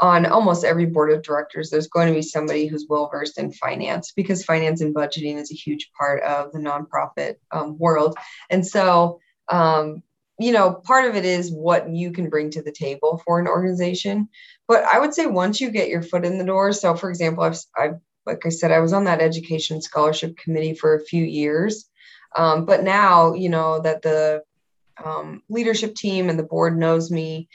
on 0.00 0.24
almost 0.24 0.64
every 0.64 0.86
board 0.86 1.10
of 1.10 1.22
directors, 1.22 1.68
there's 1.68 1.88
going 1.88 2.08
to 2.08 2.14
be 2.14 2.22
somebody 2.22 2.66
who's 2.66 2.86
well 2.88 3.10
versed 3.12 3.38
in 3.38 3.52
finance 3.52 4.12
because 4.14 4.44
finance 4.44 4.80
and 4.80 4.94
budgeting 4.94 5.36
is 5.36 5.50
a 5.50 5.56
huge 5.56 5.90
part 5.98 6.22
of 6.22 6.52
the 6.52 6.58
nonprofit 6.58 7.36
um, 7.50 7.76
world. 7.76 8.16
And 8.50 8.66
so, 8.66 9.20
um, 9.50 10.02
you 10.38 10.52
know, 10.52 10.72
part 10.72 11.04
of 11.04 11.16
it 11.16 11.24
is 11.24 11.52
what 11.52 11.90
you 11.90 12.12
can 12.12 12.30
bring 12.30 12.50
to 12.50 12.62
the 12.62 12.72
table 12.72 13.20
for 13.24 13.38
an 13.38 13.48
organization. 13.48 14.28
But 14.66 14.84
I 14.84 14.98
would 14.98 15.12
say 15.12 15.26
once 15.26 15.60
you 15.60 15.70
get 15.70 15.88
your 15.88 16.02
foot 16.02 16.24
in 16.24 16.38
the 16.38 16.44
door, 16.44 16.72
so 16.72 16.94
for 16.94 17.10
example, 17.10 17.44
I've, 17.44 17.58
I've 17.76 18.00
like 18.26 18.46
I 18.46 18.50
said, 18.50 18.70
I 18.70 18.80
was 18.80 18.92
on 18.92 19.04
that 19.04 19.20
education 19.20 19.80
scholarship 19.82 20.36
committee 20.36 20.74
for 20.74 20.94
a 20.94 21.04
few 21.04 21.24
years. 21.24 21.88
Um, 22.36 22.64
but 22.64 22.82
now, 22.82 23.34
you 23.34 23.48
know, 23.48 23.80
that 23.80 24.02
the 24.02 24.42
um, 25.02 25.42
leadership 25.48 25.94
team 25.94 26.28
and 26.28 26.38
the 26.38 26.44
board 26.44 26.78
knows 26.78 27.10
me, 27.10 27.48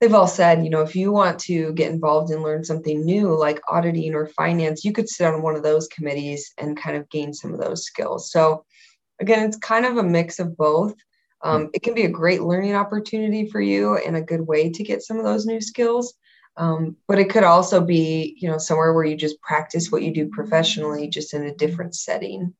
they've 0.00 0.14
all 0.14 0.26
said, 0.26 0.64
you 0.64 0.70
know, 0.70 0.82
if 0.82 0.94
you 0.94 1.12
want 1.12 1.38
to 1.40 1.72
get 1.72 1.90
involved 1.90 2.30
and 2.30 2.42
learn 2.42 2.64
something 2.64 3.04
new 3.04 3.36
like 3.36 3.60
auditing 3.68 4.14
or 4.14 4.26
finance, 4.26 4.84
you 4.84 4.92
could 4.92 5.08
sit 5.08 5.26
on 5.26 5.42
one 5.42 5.56
of 5.56 5.62
those 5.62 5.88
committees 5.88 6.52
and 6.58 6.80
kind 6.80 6.96
of 6.96 7.08
gain 7.10 7.32
some 7.32 7.52
of 7.52 7.60
those 7.60 7.84
skills. 7.84 8.30
So, 8.30 8.64
again, 9.20 9.46
it's 9.46 9.56
kind 9.56 9.86
of 9.86 9.96
a 9.96 10.02
mix 10.02 10.38
of 10.38 10.56
both. 10.56 10.94
Um, 11.42 11.70
it 11.72 11.82
can 11.82 11.94
be 11.94 12.04
a 12.04 12.10
great 12.10 12.42
learning 12.42 12.74
opportunity 12.74 13.48
for 13.48 13.60
you 13.60 13.96
and 13.96 14.16
a 14.16 14.22
good 14.22 14.40
way 14.40 14.70
to 14.70 14.82
get 14.82 15.02
some 15.02 15.18
of 15.18 15.24
those 15.24 15.46
new 15.46 15.60
skills. 15.60 16.14
Um, 16.58 16.96
but 17.06 17.20
it 17.20 17.30
could 17.30 17.44
also 17.44 17.80
be, 17.80 18.36
you 18.40 18.50
know, 18.50 18.58
somewhere 18.58 18.92
where 18.92 19.04
you 19.04 19.16
just 19.16 19.40
practice 19.40 19.92
what 19.92 20.02
you 20.02 20.12
do 20.12 20.28
professionally, 20.28 21.08
just 21.08 21.32
in 21.32 21.44
a 21.44 21.54
different 21.54 21.94
setting. 21.94 22.52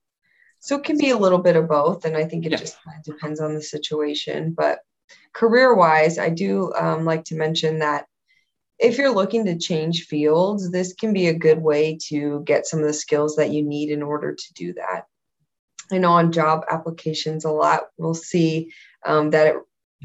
So 0.60 0.76
it 0.76 0.84
can 0.84 0.96
be 0.96 1.10
a 1.10 1.18
little 1.18 1.38
bit 1.38 1.56
of 1.56 1.68
both, 1.68 2.04
and 2.04 2.16
I 2.16 2.24
think 2.24 2.46
it 2.46 2.52
yeah. 2.52 2.58
just 2.58 2.78
depends 3.04 3.40
on 3.40 3.54
the 3.54 3.62
situation. 3.62 4.54
But 4.56 4.78
career-wise, 5.32 6.16
I 6.18 6.28
do 6.30 6.72
um, 6.74 7.04
like 7.04 7.24
to 7.26 7.36
mention 7.36 7.80
that 7.80 8.06
if 8.78 8.98
you're 8.98 9.14
looking 9.14 9.44
to 9.46 9.58
change 9.58 10.06
fields, 10.06 10.70
this 10.70 10.92
can 10.92 11.12
be 11.12 11.26
a 11.28 11.34
good 11.34 11.60
way 11.60 11.98
to 12.08 12.42
get 12.44 12.66
some 12.66 12.78
of 12.78 12.86
the 12.86 12.92
skills 12.92 13.34
that 13.34 13.50
you 13.50 13.64
need 13.64 13.90
in 13.90 14.02
order 14.02 14.32
to 14.32 14.54
do 14.54 14.74
that. 14.74 15.06
I 15.90 15.98
know 15.98 16.12
on 16.12 16.30
job 16.30 16.64
applications 16.70 17.44
a 17.44 17.50
lot, 17.50 17.88
we'll 17.96 18.14
see 18.14 18.72
um, 19.04 19.30
that 19.30 19.48
it, 19.48 19.56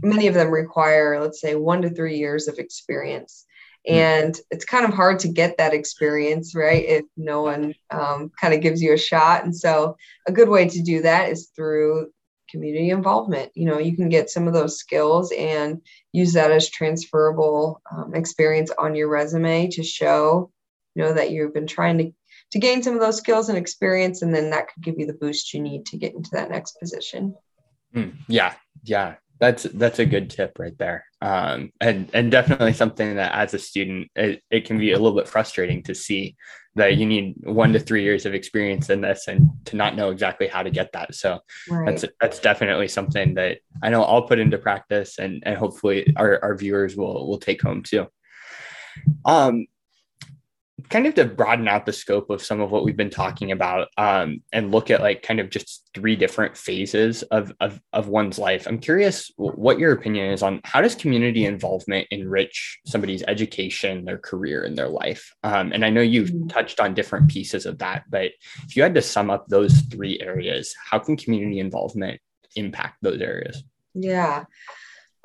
many 0.01 0.27
of 0.27 0.33
them 0.33 0.49
require, 0.49 1.21
let's 1.21 1.41
say, 1.41 1.53
one 1.55 1.83
to 1.83 1.91
three 1.91 2.17
years 2.17 2.47
of 2.47 2.57
experience. 2.57 3.45
Hmm. 3.87 3.93
And 3.93 4.39
it's 4.51 4.65
kind 4.65 4.85
of 4.85 4.93
hard 4.93 5.19
to 5.19 5.27
get 5.27 5.57
that 5.57 5.73
experience, 5.73 6.55
right? 6.55 6.85
If 6.85 7.05
no 7.17 7.41
one 7.41 7.73
um, 7.89 8.31
kind 8.39 8.53
of 8.53 8.61
gives 8.61 8.81
you 8.81 8.93
a 8.93 8.97
shot. 8.97 9.43
And 9.43 9.55
so, 9.55 9.97
a 10.27 10.31
good 10.31 10.49
way 10.49 10.67
to 10.69 10.81
do 10.81 11.01
that 11.01 11.29
is 11.29 11.49
through 11.55 12.11
community 12.49 12.91
involvement. 12.91 13.51
You 13.55 13.65
know, 13.65 13.79
you 13.79 13.95
can 13.95 14.09
get 14.09 14.29
some 14.29 14.47
of 14.47 14.53
those 14.53 14.77
skills 14.77 15.33
and 15.37 15.81
use 16.11 16.33
that 16.33 16.51
as 16.51 16.69
transferable 16.69 17.81
um, 17.91 18.13
experience 18.13 18.71
on 18.77 18.95
your 18.95 19.09
resume 19.09 19.67
to 19.71 19.83
show, 19.83 20.51
you 20.95 21.03
know, 21.03 21.13
that 21.13 21.31
you've 21.31 21.53
been 21.53 21.67
trying 21.67 21.97
to 21.97 22.11
to 22.51 22.59
gain 22.59 22.83
some 22.83 22.93
of 22.93 22.99
those 22.99 23.17
skills 23.17 23.49
and 23.49 23.57
experience, 23.57 24.21
and 24.21 24.33
then 24.33 24.51
that 24.51 24.67
could 24.67 24.83
give 24.83 24.99
you 24.99 25.07
the 25.07 25.13
boost 25.13 25.55
you 25.55 25.59
need 25.59 25.87
to 25.87 25.97
get 25.97 26.13
into 26.13 26.29
that 26.33 26.51
next 26.51 26.79
position. 26.79 27.35
Mm, 27.95 28.13
yeah, 28.27 28.53
yeah, 28.83 29.15
that's 29.39 29.63
that's 29.63 29.99
a 29.99 30.05
good 30.05 30.29
tip 30.29 30.57
right 30.59 30.77
there. 30.77 31.05
Um, 31.21 31.71
and 31.81 32.09
and 32.13 32.31
definitely 32.31 32.73
something 32.73 33.15
that 33.15 33.33
as 33.33 33.53
a 33.53 33.59
student 33.59 34.11
it, 34.15 34.41
it 34.49 34.65
can 34.65 34.77
be 34.77 34.91
a 34.91 34.99
little 34.99 35.17
bit 35.17 35.27
frustrating 35.27 35.83
to 35.83 35.95
see 35.95 36.35
that 36.75 36.97
you 36.97 37.05
need 37.05 37.35
one 37.43 37.71
to 37.73 37.79
three 37.79 38.03
years 38.03 38.25
of 38.25 38.33
experience 38.33 38.89
in 38.89 39.01
this 39.01 39.27
and 39.27 39.49
to 39.65 39.75
not 39.75 39.95
know 39.95 40.09
exactly 40.09 40.47
how 40.47 40.63
to 40.63 40.71
get 40.71 40.91
that. 40.93 41.13
So 41.13 41.39
right. 41.69 41.85
that's 41.85 42.05
that's 42.19 42.39
definitely 42.39 42.87
something 42.87 43.35
that 43.35 43.59
i 43.81 43.89
know 43.89 44.03
i'll 44.03 44.27
put 44.27 44.39
into 44.39 44.57
practice 44.57 45.19
and 45.19 45.43
and 45.45 45.57
hopefully 45.57 46.13
our, 46.15 46.39
our 46.43 46.55
viewers 46.55 46.95
will 46.95 47.27
will 47.27 47.39
take 47.39 47.61
home 47.61 47.83
too. 47.83 48.07
Um 49.25 49.65
kind 50.89 51.07
of 51.07 51.15
to 51.15 51.25
broaden 51.25 51.67
out 51.67 51.85
the 51.85 51.93
scope 51.93 52.29
of 52.29 52.43
some 52.43 52.61
of 52.61 52.71
what 52.71 52.83
we've 52.83 52.97
been 52.97 53.09
talking 53.09 53.51
about 53.51 53.87
um, 53.97 54.41
and 54.51 54.71
look 54.71 54.89
at 54.89 55.01
like 55.01 55.21
kind 55.21 55.39
of 55.39 55.49
just 55.49 55.89
three 55.93 56.15
different 56.15 56.57
phases 56.57 57.23
of, 57.23 57.53
of, 57.59 57.79
of 57.91 58.07
one's 58.07 58.39
life. 58.39 58.67
I'm 58.67 58.79
curious 58.79 59.31
what 59.37 59.79
your 59.79 59.91
opinion 59.91 60.31
is 60.31 60.43
on 60.43 60.61
how 60.63 60.81
does 60.81 60.95
community 60.95 61.45
involvement 61.45 62.07
enrich 62.11 62.79
somebody's 62.85 63.23
education 63.27 64.05
their 64.05 64.17
career 64.17 64.63
and 64.63 64.77
their 64.77 64.89
life? 64.89 65.33
Um, 65.43 65.71
and 65.71 65.85
i 65.85 65.89
know 65.89 66.01
you've 66.01 66.29
mm-hmm. 66.29 66.47
touched 66.47 66.79
on 66.79 66.93
different 66.93 67.29
pieces 67.29 67.65
of 67.65 67.79
that 67.79 68.03
but 68.09 68.31
if 68.65 68.75
you 68.75 68.83
had 68.83 68.95
to 68.95 69.01
sum 69.01 69.29
up 69.29 69.47
those 69.47 69.81
three 69.81 70.19
areas 70.21 70.75
how 70.89 70.99
can 70.99 71.17
community 71.17 71.59
involvement 71.59 72.19
impact 72.55 72.97
those 73.01 73.21
areas? 73.21 73.63
Yeah 73.93 74.45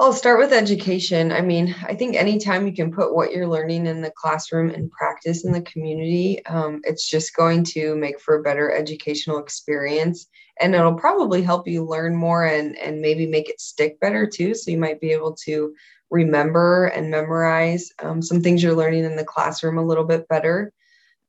I'll 0.00 0.12
start 0.12 0.38
with 0.38 0.52
education. 0.52 1.33
I 1.33 1.40
mean, 1.40 1.75
I 1.83 1.93
think 1.93 2.14
anytime 2.14 2.69
you 2.69 2.73
can 2.73 2.93
put 2.93 3.17
what 3.17 3.33
you're 3.33 3.49
learning 3.49 3.87
in 3.87 4.00
the 4.00 4.12
classroom 4.12 4.71
and 4.71 4.93
practice 4.93 5.45
in 5.45 5.50
the 5.50 5.62
community, 5.62 6.45
um, 6.47 6.81
it's 6.85 7.09
just 7.09 7.35
going 7.35 7.64
to 7.64 7.97
make 7.97 8.21
for 8.21 8.37
a 8.37 8.43
better 8.43 8.71
educational 8.73 9.38
experience. 9.38 10.28
And 10.61 10.76
it'll 10.76 10.95
probably 10.95 11.43
help 11.43 11.67
you 11.67 11.85
learn 11.85 12.14
more 12.14 12.45
and, 12.45 12.78
and 12.78 13.00
maybe 13.00 13.26
make 13.26 13.49
it 13.49 13.61
stick 13.61 13.99
better 13.99 14.25
too. 14.25 14.55
So 14.55 14.71
you 14.71 14.78
might 14.78 15.00
be 15.00 15.11
able 15.11 15.35
to 15.47 15.75
remember 16.11 16.87
and 16.87 17.11
memorize 17.11 17.90
um, 18.00 18.23
some 18.23 18.40
things 18.40 18.62
you're 18.62 18.76
learning 18.76 19.05
in 19.05 19.17
the 19.17 19.25
classroom 19.25 19.78
a 19.78 19.85
little 19.85 20.05
bit 20.05 20.28
better. 20.28 20.73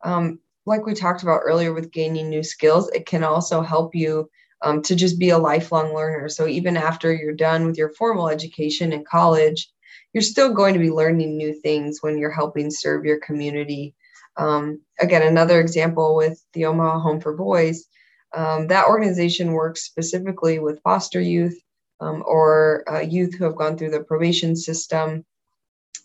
Um, 0.03 0.41
like 0.67 0.85
we 0.85 0.93
talked 0.93 1.23
about 1.23 1.41
earlier 1.43 1.73
with 1.73 1.91
gaining 1.91 2.29
new 2.29 2.43
skills, 2.43 2.87
it 2.89 3.07
can 3.07 3.23
also 3.23 3.63
help 3.63 3.95
you 3.95 4.29
um, 4.61 4.81
to 4.83 4.95
just 4.95 5.19
be 5.19 5.29
a 5.29 5.37
lifelong 5.37 5.93
learner. 5.93 6.29
So 6.29 6.47
even 6.47 6.77
after 6.77 7.13
you're 7.13 7.33
done 7.33 7.65
with 7.65 7.77
your 7.77 7.89
formal 7.89 8.29
education 8.29 8.91
in 8.91 9.05
college, 9.05 9.69
you're 10.13 10.21
still 10.21 10.53
going 10.53 10.73
to 10.73 10.79
be 10.79 10.91
learning 10.91 11.37
new 11.37 11.53
things 11.53 11.99
when 12.01 12.17
you're 12.17 12.31
helping 12.31 12.71
serve 12.71 13.05
your 13.05 13.19
community. 13.19 13.93
Um, 14.37 14.81
again, 14.99 15.21
another 15.21 15.59
example 15.59 16.15
with 16.15 16.43
the 16.53 16.65
Omaha 16.65 16.99
Home 16.99 17.19
for 17.19 17.35
Boys, 17.35 17.85
um, 18.33 18.67
that 18.67 18.87
organization 18.87 19.53
works 19.53 19.83
specifically 19.83 20.59
with 20.59 20.81
foster 20.81 21.21
youth 21.21 21.59
um, 21.99 22.23
or 22.25 22.83
uh, 22.91 22.99
youth 22.99 23.35
who 23.35 23.43
have 23.45 23.55
gone 23.55 23.77
through 23.77 23.91
the 23.91 24.03
probation 24.03 24.55
system. 24.55 25.25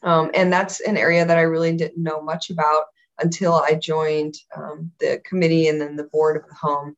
Um, 0.03 0.31
and 0.35 0.53
that's 0.53 0.81
an 0.81 0.97
area 0.97 1.25
that 1.25 1.39
I 1.39 1.43
really 1.43 1.75
didn't 1.77 2.03
know 2.03 2.21
much 2.21 2.51
about 2.51 2.85
until 3.21 3.55
I 3.55 3.75
joined 3.75 4.35
um, 4.57 4.91
the 5.01 5.21
committee 5.25 5.69
and 5.69 5.81
then 5.81 5.97
the 5.97 6.05
board 6.05 6.37
of 6.37 6.47
the 6.49 6.55
home. 6.55 6.97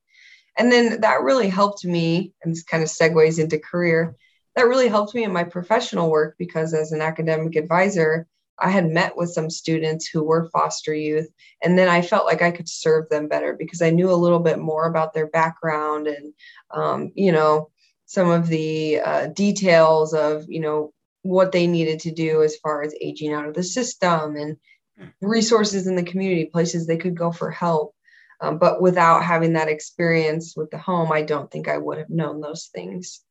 And 0.59 0.73
then 0.73 1.01
that 1.01 1.23
really 1.23 1.49
helped 1.49 1.85
me, 1.85 2.33
and 2.43 2.53
this 2.53 2.63
kind 2.63 2.83
of 2.83 2.89
segues 2.89 3.39
into 3.39 3.59
career, 3.59 4.17
that 4.55 4.69
really 4.69 4.89
helped 4.89 5.15
me 5.15 5.25
in 5.25 5.33
my 5.33 5.45
professional 5.45 6.11
work 6.11 6.35
because 6.39 6.73
as 6.73 6.93
an 6.93 7.03
academic 7.03 7.57
advisor, 7.57 8.27
I 8.59 8.71
had 8.71 8.89
met 8.89 9.17
with 9.17 9.31
some 9.31 9.51
students 9.51 10.09
who 10.09 10.25
were 10.25 10.49
foster 10.51 10.95
youth, 10.95 11.29
and 11.63 11.79
then 11.79 11.89
I 11.89 12.01
felt 12.01 12.25
like 12.25 12.41
I 12.41 12.51
could 12.51 12.69
serve 12.69 13.09
them 13.11 13.29
better 13.29 13.55
because 13.59 13.83
I 13.83 13.91
knew 13.91 14.11
a 14.11 14.15
little 14.15 14.39
bit 14.39 14.59
more 14.59 14.87
about 14.87 15.13
their 15.13 15.27
background 15.27 16.07
and, 16.07 16.33
um, 16.71 17.13
you 17.15 17.33
know, 17.33 17.71
some 18.07 18.31
of 18.31 18.47
the 18.47 19.01
uh, 19.01 19.27
details 19.29 20.15
of, 20.15 20.47
you 20.49 20.61
know, 20.61 20.95
what 21.23 21.53
they 21.53 21.67
needed 21.67 22.01
to 22.01 22.13
do 22.13 22.43
as 22.43 22.57
far 22.57 22.83
as 22.83 22.95
aging 23.01 23.33
out 23.33 23.47
of 23.47 23.55
the 23.55 23.63
system 23.63 24.37
and 24.37 24.57
hmm. 24.97 25.07
resources 25.21 25.87
in 25.87 25.97
the 25.97 26.03
community, 26.03 26.47
places 26.47 26.87
they 26.87 26.97
could 26.97 27.17
go 27.17 27.33
for 27.33 27.51
help. 27.51 27.95
Um, 28.41 28.59
but 28.59 28.83
without 28.83 29.25
having 29.25 29.55
that 29.55 29.69
experience 29.69 30.55
with 30.57 30.71
the 30.71 30.79
home, 30.79 31.11
I 31.13 31.23
don't 31.23 31.51
think 31.51 31.69
I 31.69 31.79
would 31.79 31.99
have 31.99 32.11
known 32.11 32.41
those 32.41 32.67
things. 32.67 33.23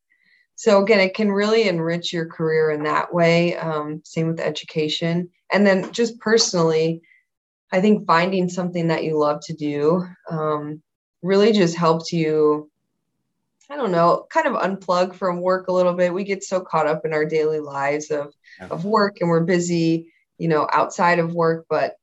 So 0.56 0.82
again, 0.82 1.00
it 1.00 1.14
can 1.14 1.30
really 1.30 1.68
enrich 1.68 2.12
your 2.12 2.26
career 2.26 2.70
in 2.70 2.82
that 2.84 3.12
way. 3.12 3.56
Um, 3.56 4.00
same 4.04 4.28
with 4.28 4.40
education. 4.40 5.28
And 5.52 5.66
then 5.66 5.92
just 5.92 6.18
personally, 6.18 7.02
I 7.70 7.80
think 7.80 8.06
finding 8.06 8.48
something 8.48 8.88
that 8.88 9.04
you 9.04 9.18
love 9.18 9.40
to 9.46 9.54
do 9.54 10.06
um, 10.30 10.82
really 11.22 11.52
just 11.52 11.76
helps 11.76 12.12
you, 12.12 12.70
I 13.70 13.76
don't 13.76 13.92
know, 13.92 14.26
kind 14.30 14.46
of 14.46 14.54
unplug 14.54 15.14
from 15.14 15.40
work 15.40 15.68
a 15.68 15.72
little 15.72 15.92
bit. 15.92 16.14
We 16.14 16.24
get 16.24 16.42
so 16.42 16.60
caught 16.60 16.86
up 16.86 17.04
in 17.04 17.12
our 17.12 17.26
daily 17.26 17.60
lives 17.60 18.10
of, 18.10 18.32
yeah. 18.58 18.68
of 18.68 18.84
work 18.84 19.18
and 19.20 19.28
we're 19.28 19.44
busy, 19.44 20.12
you 20.38 20.48
know, 20.48 20.66
outside 20.72 21.18
of 21.18 21.34
work, 21.34 21.66
but 21.68 21.96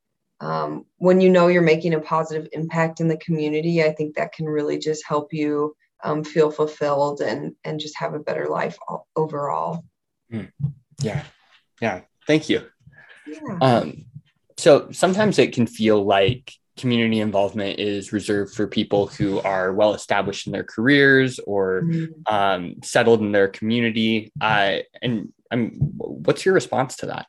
um, 0.43 0.85
when 0.97 1.21
you 1.21 1.29
know 1.29 1.47
you're 1.47 1.61
making 1.61 1.93
a 1.93 1.99
positive 1.99 2.49
impact 2.51 2.99
in 2.99 3.07
the 3.07 3.17
community, 3.17 3.81
I 3.81 3.93
think 3.93 4.15
that 4.15 4.33
can 4.33 4.45
really 4.45 4.77
just 4.77 5.05
help 5.07 5.33
you 5.33 5.75
um, 6.03 6.23
feel 6.23 6.51
fulfilled 6.51 7.21
and 7.21 7.55
and 7.63 7.79
just 7.79 7.97
have 7.97 8.13
a 8.13 8.19
better 8.19 8.47
life 8.49 8.77
all, 8.87 9.07
overall. 9.15 9.85
Mm. 10.31 10.51
Yeah, 11.01 11.23
yeah. 11.81 12.01
Thank 12.27 12.49
you. 12.49 12.63
Yeah. 13.25 13.57
Um, 13.61 14.05
so 14.57 14.91
sometimes 14.91 15.39
it 15.39 15.53
can 15.53 15.65
feel 15.65 16.03
like 16.03 16.51
community 16.75 17.19
involvement 17.19 17.79
is 17.79 18.11
reserved 18.11 18.53
for 18.53 18.67
people 18.67 19.07
who 19.07 19.39
are 19.41 19.73
well 19.73 19.93
established 19.93 20.47
in 20.47 20.53
their 20.53 20.63
careers 20.63 21.39
or 21.39 21.83
mm. 21.83 22.07
um, 22.25 22.75
settled 22.83 23.21
in 23.21 23.31
their 23.31 23.47
community. 23.47 24.31
Uh, 24.41 24.77
and 25.01 25.31
I'm, 25.51 25.71
what's 25.97 26.45
your 26.45 26.53
response 26.53 26.97
to 26.97 27.07
that? 27.07 27.27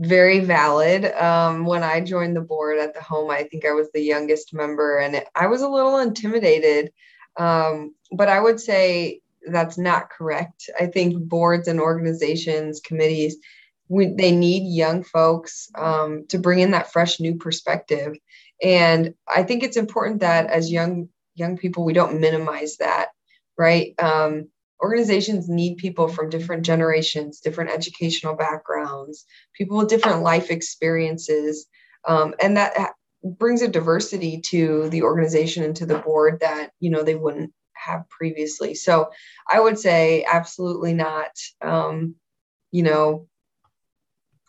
Very 0.00 0.40
valid. 0.40 1.04
Um, 1.04 1.66
when 1.66 1.82
I 1.82 2.00
joined 2.00 2.34
the 2.34 2.40
board 2.40 2.78
at 2.78 2.94
the 2.94 3.02
home, 3.02 3.30
I 3.30 3.44
think 3.44 3.66
I 3.66 3.72
was 3.72 3.90
the 3.92 4.02
youngest 4.02 4.54
member 4.54 4.98
and 4.98 5.14
it, 5.14 5.28
I 5.34 5.46
was 5.46 5.60
a 5.60 5.68
little 5.68 5.98
intimidated. 5.98 6.90
Um, 7.36 7.94
but 8.10 8.28
I 8.28 8.40
would 8.40 8.58
say 8.58 9.20
that's 9.46 9.76
not 9.76 10.10
correct. 10.10 10.70
I 10.78 10.86
think 10.86 11.22
boards 11.28 11.68
and 11.68 11.80
organizations, 11.80 12.80
committees, 12.80 13.36
we, 13.88 14.06
they 14.06 14.32
need 14.32 14.74
young 14.74 15.02
folks 15.04 15.70
um, 15.76 16.24
to 16.28 16.38
bring 16.38 16.60
in 16.60 16.70
that 16.70 16.92
fresh 16.92 17.20
new 17.20 17.36
perspective. 17.36 18.16
And 18.62 19.14
I 19.28 19.42
think 19.42 19.62
it's 19.62 19.76
important 19.76 20.20
that 20.20 20.46
as 20.46 20.72
young 20.72 21.08
young 21.34 21.56
people, 21.56 21.84
we 21.84 21.92
don't 21.92 22.20
minimize 22.20 22.76
that, 22.78 23.08
right? 23.56 23.94
Um, 23.98 24.48
organizations 24.82 25.48
need 25.48 25.76
people 25.76 26.08
from 26.08 26.30
different 26.30 26.64
generations, 26.64 27.40
different 27.40 27.70
educational 27.70 28.34
backgrounds, 28.34 29.26
people 29.54 29.76
with 29.78 29.88
different 29.88 30.22
life 30.22 30.50
experiences. 30.50 31.66
Um, 32.06 32.34
and 32.40 32.56
that 32.56 32.92
brings 33.22 33.62
a 33.62 33.68
diversity 33.68 34.40
to 34.40 34.88
the 34.88 35.02
organization 35.02 35.64
and 35.64 35.76
to 35.76 35.86
the 35.86 35.98
board 35.98 36.40
that, 36.40 36.70
you 36.80 36.90
know, 36.90 37.02
they 37.02 37.14
wouldn't 37.14 37.52
have 37.74 38.08
previously. 38.08 38.74
So 38.74 39.10
I 39.50 39.60
would 39.60 39.78
say 39.78 40.24
absolutely 40.30 40.94
not, 40.94 41.30
um, 41.60 42.14
you 42.72 42.82
know, 42.82 43.28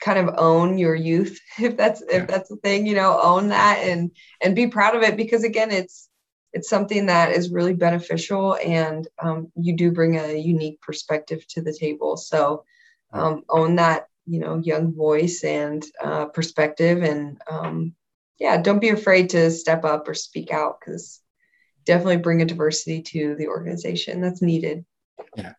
kind 0.01 0.17
of 0.17 0.35
own 0.38 0.77
your 0.77 0.95
youth 0.95 1.39
if 1.59 1.77
that's 1.77 2.01
if 2.01 2.27
that's 2.27 2.50
the 2.50 2.55
thing 2.57 2.88
you 2.88 2.95
know 2.95 3.19
own 3.21 3.50
that 3.50 3.77
and 3.83 4.11
and 4.41 4.55
be 4.55 4.67
proud 4.67 4.95
of 4.95 5.03
it 5.03 5.15
because 5.15 5.43
again 5.43 5.69
it's 5.69 6.09
it's 6.53 6.70
something 6.70 7.05
that 7.05 7.31
is 7.31 7.51
really 7.51 7.74
beneficial 7.74 8.58
and 8.58 9.08
um, 9.20 9.51
you 9.55 9.75
do 9.75 9.91
bring 9.91 10.17
a 10.17 10.36
unique 10.36 10.81
perspective 10.81 11.46
to 11.48 11.62
the 11.62 11.74
table. 11.74 12.17
So 12.17 12.65
um, 13.13 13.43
own 13.50 13.75
that 13.75 14.08
you 14.25 14.39
know 14.39 14.58
young 14.58 14.93
voice 14.93 15.43
and 15.43 15.86
uh, 16.03 16.25
perspective 16.25 17.03
and 17.03 17.41
um, 17.50 17.96
yeah 18.39 18.62
don't 18.62 18.79
be 18.79 18.89
afraid 18.89 19.29
to 19.31 19.51
step 19.51 19.84
up 19.84 20.08
or 20.08 20.13
speak 20.13 20.51
out 20.51 20.79
because 20.79 21.22
definitely 21.86 22.17
bring 22.17 22.41
a 22.41 22.46
diversity 22.46 23.01
to 23.01 23.36
the 23.36 23.48
organization 23.48 24.22
that's 24.22 24.41
needed. 24.41 24.86
Yeah. 25.36 25.53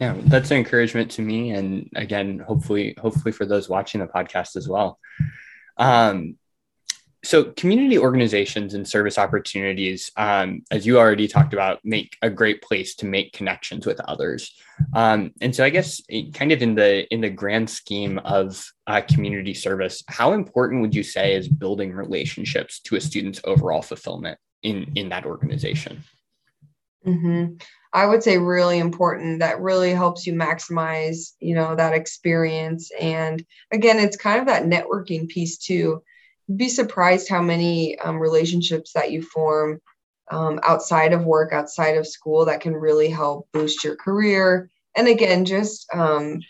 Yeah 0.00 0.16
that's 0.24 0.50
an 0.50 0.58
encouragement 0.58 1.10
to 1.12 1.22
me 1.22 1.50
and 1.50 1.90
again 1.94 2.38
hopefully 2.38 2.94
hopefully 2.98 3.32
for 3.32 3.44
those 3.44 3.68
watching 3.68 4.00
the 4.00 4.06
podcast 4.06 4.56
as 4.56 4.68
well. 4.68 4.98
Um, 5.76 6.37
so 7.28 7.52
community 7.58 7.98
organizations 7.98 8.72
and 8.72 8.88
service 8.88 9.18
opportunities 9.18 10.10
um, 10.16 10.62
as 10.70 10.86
you 10.86 10.98
already 10.98 11.28
talked 11.28 11.52
about 11.52 11.78
make 11.84 12.16
a 12.22 12.30
great 12.30 12.62
place 12.62 12.94
to 12.94 13.04
make 13.04 13.34
connections 13.34 13.84
with 13.84 14.00
others 14.00 14.56
um, 14.94 15.30
and 15.42 15.54
so 15.54 15.62
i 15.62 15.68
guess 15.68 16.00
kind 16.32 16.52
of 16.52 16.62
in 16.62 16.74
the 16.74 17.06
in 17.12 17.20
the 17.20 17.28
grand 17.28 17.68
scheme 17.68 18.18
of 18.20 18.72
uh, 18.86 19.02
community 19.12 19.52
service 19.52 20.02
how 20.08 20.32
important 20.32 20.80
would 20.80 20.94
you 20.94 21.02
say 21.02 21.34
is 21.34 21.48
building 21.48 21.92
relationships 21.92 22.80
to 22.80 22.96
a 22.96 23.00
student's 23.00 23.42
overall 23.44 23.82
fulfillment 23.82 24.38
in 24.62 24.90
in 24.94 25.10
that 25.10 25.26
organization 25.26 26.02
Mm-hmm. 27.06 27.54
I 27.92 28.06
would 28.06 28.22
say 28.22 28.36
really 28.36 28.78
important. 28.78 29.38
That 29.38 29.60
really 29.60 29.92
helps 29.92 30.26
you 30.26 30.34
maximize, 30.34 31.32
you 31.40 31.54
know, 31.54 31.74
that 31.74 31.94
experience. 31.94 32.90
And 33.00 33.42
again, 33.72 33.98
it's 33.98 34.16
kind 34.16 34.40
of 34.40 34.46
that 34.46 34.64
networking 34.64 35.28
piece 35.28 35.56
too. 35.56 36.02
Be 36.54 36.68
surprised 36.68 37.28
how 37.28 37.42
many 37.42 37.98
um, 37.98 38.18
relationships 38.18 38.92
that 38.94 39.10
you 39.10 39.22
form 39.22 39.80
um, 40.30 40.60
outside 40.62 41.12
of 41.12 41.24
work, 41.24 41.52
outside 41.52 41.96
of 41.96 42.06
school, 42.06 42.44
that 42.46 42.60
can 42.60 42.74
really 42.74 43.08
help 43.08 43.48
boost 43.52 43.84
your 43.84 43.96
career. 43.96 44.70
And 44.96 45.08
again, 45.08 45.44
just 45.44 45.86
um, 45.94 46.40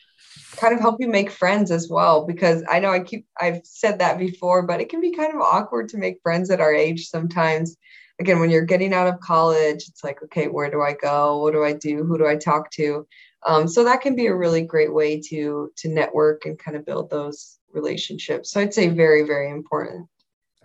kind 0.56 0.74
of 0.74 0.80
help 0.80 0.96
you 1.00 1.08
make 1.08 1.30
friends 1.30 1.70
as 1.70 1.88
well. 1.88 2.26
Because 2.26 2.62
I 2.68 2.80
know 2.80 2.90
I 2.90 3.00
keep 3.00 3.26
I've 3.40 3.60
said 3.64 3.98
that 3.98 4.18
before, 4.18 4.62
but 4.62 4.80
it 4.80 4.88
can 4.88 5.00
be 5.00 5.12
kind 5.12 5.34
of 5.34 5.40
awkward 5.40 5.88
to 5.90 5.98
make 5.98 6.20
friends 6.22 6.50
at 6.50 6.60
our 6.60 6.72
age 6.72 7.08
sometimes 7.08 7.76
again, 8.18 8.40
when 8.40 8.50
you're 8.50 8.64
getting 8.64 8.92
out 8.92 9.06
of 9.06 9.20
college, 9.20 9.88
it's 9.88 10.02
like, 10.02 10.22
okay, 10.24 10.46
where 10.46 10.70
do 10.70 10.82
I 10.82 10.94
go? 10.94 11.40
What 11.42 11.52
do 11.52 11.64
I 11.64 11.72
do? 11.72 12.04
Who 12.04 12.18
do 12.18 12.26
I 12.26 12.36
talk 12.36 12.70
to? 12.72 13.06
Um, 13.46 13.68
so 13.68 13.84
that 13.84 14.00
can 14.00 14.16
be 14.16 14.26
a 14.26 14.34
really 14.34 14.62
great 14.62 14.92
way 14.92 15.20
to 15.28 15.70
to 15.76 15.88
network 15.88 16.44
and 16.44 16.58
kind 16.58 16.76
of 16.76 16.84
build 16.84 17.10
those 17.10 17.57
relationships. 17.72 18.50
So 18.50 18.60
I'd 18.60 18.74
say 18.74 18.88
very, 18.88 19.22
very 19.22 19.50
important. 19.50 20.06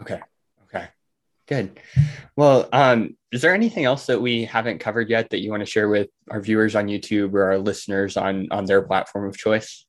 Okay. 0.01 0.19
Okay. 0.65 0.87
Good. 1.47 1.79
Well, 2.35 2.69
um, 2.71 3.15
is 3.31 3.41
there 3.41 3.53
anything 3.53 3.85
else 3.85 4.05
that 4.05 4.21
we 4.21 4.45
haven't 4.45 4.79
covered 4.79 5.09
yet 5.09 5.29
that 5.31 5.41
you 5.41 5.49
want 5.51 5.61
to 5.61 5.65
share 5.65 5.89
with 5.89 6.09
our 6.29 6.39
viewers 6.39 6.75
on 6.75 6.87
YouTube 6.87 7.33
or 7.33 7.43
our 7.45 7.57
listeners 7.57 8.17
on 8.17 8.47
on 8.51 8.65
their 8.65 8.81
platform 8.81 9.27
of 9.27 9.37
choice? 9.37 9.85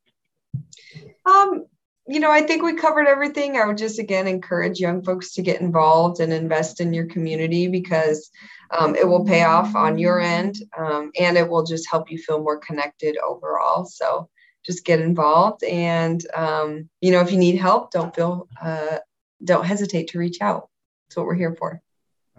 Um, 1.26 1.66
you 2.06 2.20
know, 2.20 2.30
I 2.30 2.42
think 2.42 2.62
we 2.62 2.74
covered 2.74 3.06
everything. 3.06 3.56
I 3.56 3.66
would 3.66 3.78
just 3.78 3.98
again 3.98 4.26
encourage 4.26 4.78
young 4.78 5.02
folks 5.02 5.32
to 5.34 5.42
get 5.42 5.60
involved 5.60 6.20
and 6.20 6.32
invest 6.32 6.80
in 6.80 6.92
your 6.92 7.06
community 7.06 7.66
because 7.68 8.30
um, 8.76 8.94
it 8.94 9.06
will 9.06 9.24
pay 9.24 9.44
off 9.44 9.74
on 9.74 9.98
your 9.98 10.20
end 10.20 10.56
um, 10.76 11.10
and 11.18 11.36
it 11.36 11.48
will 11.48 11.64
just 11.64 11.88
help 11.88 12.10
you 12.10 12.18
feel 12.18 12.42
more 12.42 12.58
connected 12.58 13.16
overall. 13.18 13.84
So 13.84 14.28
just 14.64 14.84
get 14.84 15.00
involved 15.00 15.62
and 15.64 16.24
um, 16.34 16.88
you 17.00 17.12
know 17.12 17.20
if 17.20 17.30
you 17.30 17.38
need 17.38 17.56
help, 17.56 17.90
don't 17.90 18.14
feel 18.14 18.48
uh, 18.62 18.98
don't 19.44 19.64
hesitate 19.64 20.08
to 20.08 20.18
reach 20.18 20.40
out. 20.40 20.68
That's 21.08 21.16
what 21.16 21.26
we're 21.26 21.34
here 21.34 21.54
for. 21.54 21.80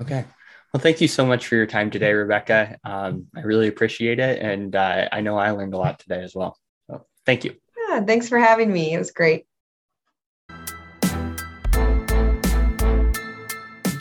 Okay. 0.01 0.25
Well, 0.73 0.81
thank 0.81 0.99
you 0.99 1.07
so 1.07 1.25
much 1.25 1.47
for 1.47 1.55
your 1.55 1.67
time 1.67 1.89
today, 1.89 2.11
Rebecca. 2.11 2.77
Um, 2.83 3.27
I 3.33 3.41
really 3.41 3.69
appreciate 3.69 4.19
it, 4.19 4.41
and 4.41 4.75
uh, 4.75 5.07
I 5.09 5.21
know 5.21 5.37
I 5.37 5.51
learned 5.51 5.73
a 5.73 5.77
lot 5.77 5.99
today 5.99 6.21
as 6.21 6.35
well. 6.35 6.57
So 6.87 7.05
thank 7.25 7.45
you. 7.45 7.55
Yeah, 7.87 8.01
thanks 8.01 8.27
for 8.27 8.37
having 8.37 8.73
me. 8.73 8.93
It 8.93 8.97
was 8.97 9.11
great. 9.11 9.45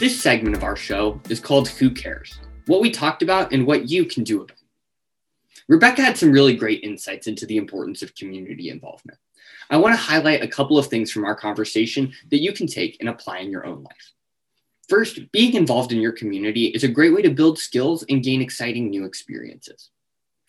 This 0.00 0.20
segment 0.20 0.56
of 0.56 0.64
our 0.64 0.74
show 0.74 1.20
is 1.28 1.38
called 1.38 1.68
Who 1.68 1.90
Cares? 1.90 2.40
What 2.66 2.80
we 2.80 2.90
talked 2.90 3.22
about 3.22 3.52
and 3.52 3.64
what 3.64 3.88
you 3.88 4.04
can 4.04 4.24
do 4.24 4.42
about 4.42 4.58
it. 4.58 4.63
Rebecca 5.68 6.02
had 6.02 6.18
some 6.18 6.30
really 6.30 6.54
great 6.54 6.85
insights 6.85 7.26
into 7.26 7.47
the 7.47 7.56
importance 7.56 8.02
of 8.02 8.14
community 8.14 8.68
involvement. 8.68 9.18
I 9.71 9.78
want 9.78 9.94
to 9.94 10.00
highlight 10.00 10.42
a 10.42 10.49
couple 10.49 10.78
of 10.78 10.88
things 10.88 11.11
from 11.11 11.25
our 11.25 11.35
conversation 11.35 12.12
that 12.30 12.42
you 12.42 12.52
can 12.52 12.66
take 12.66 12.99
and 13.00 13.09
apply 13.09 13.38
in 13.38 13.50
your 13.50 13.64
own 13.64 13.83
life. 13.83 14.12
First, 14.88 15.33
being 15.33 15.54
involved 15.54 15.92
in 15.92 16.00
your 16.00 16.12
community 16.12 16.66
is 16.66 16.85
a 16.85 16.88
great 16.88 17.14
way 17.14 17.23
to 17.23 17.30
build 17.30 17.59
skills 17.59 18.04
and 18.11 18.23
gain 18.23 18.42
exciting 18.42 18.90
new 18.90 19.04
experiences. 19.06 19.90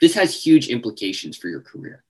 This 0.01 0.13
has 0.15 0.43
huge 0.43 0.67
implications 0.67 1.37
for 1.37 1.47
your 1.47 1.61
career. 1.61 2.03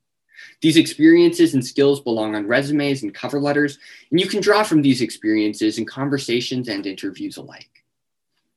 These 0.61 0.77
experiences 0.77 1.53
and 1.53 1.65
skills 1.65 2.01
belong 2.01 2.35
on 2.35 2.47
resumes 2.47 3.03
and 3.03 3.13
cover 3.13 3.39
letters, 3.39 3.77
and 4.09 4.19
you 4.19 4.27
can 4.27 4.41
draw 4.41 4.63
from 4.63 4.81
these 4.81 5.01
experiences 5.01 5.77
in 5.77 5.85
conversations 5.85 6.67
and 6.67 6.85
interviews 6.85 7.37
alike. 7.37 7.84